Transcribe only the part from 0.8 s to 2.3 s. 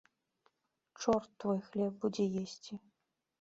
Чорт твой хлеб будзе